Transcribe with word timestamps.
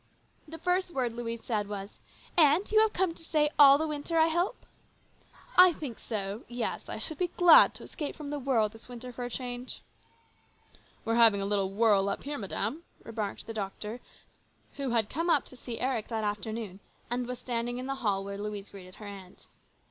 The 0.47 0.57
first 0.57 0.89
word 0.89 1.13
Louise 1.13 1.43
said 1.43 1.67
was," 1.67 1.99
Aunt, 2.39 2.71
you 2.71 2.79
have 2.81 2.91
come 2.91 3.13
to 3.13 3.23
stay 3.23 3.51
all 3.59 3.77
the 3.77 3.87
winter, 3.87 4.17
I 4.17 4.29
hope?" 4.29 4.65
"I 5.69 5.73
think 5.73 5.99
so. 5.99 6.41
Yes, 6.47 6.89
I 6.89 6.97
should 6.97 7.19
be 7.19 7.27
glad 7.27 7.75
to 7.75 7.83
escape 7.83 8.15
from 8.15 8.31
the 8.31 8.39
whirl 8.39 8.67
this 8.67 8.87
winter 8.89 9.13
for 9.13 9.25
a 9.25 9.29
change." 9.29 9.83
"We're 11.05 11.13
having 11.21 11.39
a 11.39 11.45
little 11.45 11.69
'whirl' 11.71 12.09
up 12.09 12.23
here, 12.23 12.39
madam," 12.39 12.81
remarked 13.03 13.45
the 13.45 13.53
doctor, 13.53 13.99
who 14.77 14.89
had 14.89 15.07
come 15.07 15.29
up 15.29 15.45
to 15.45 15.55
see 15.55 15.79
Eric 15.79 16.07
that 16.07 16.23
afternoon, 16.23 16.79
and 17.11 17.27
was 17.27 17.37
standing 17.37 17.77
in 17.77 17.85
the 17.85 17.93
hall 18.01 18.23
where 18.23 18.39
Louise 18.39 18.71
greeted 18.71 18.95
her 18.95 19.05
aunt. 19.05 19.45